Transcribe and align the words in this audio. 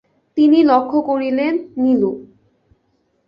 তিনি 0.37 0.59
লক্ষ 0.63 0.91
করলেন, 1.07 1.53
নীলু। 1.77 2.11